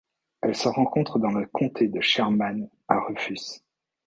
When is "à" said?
2.87-2.99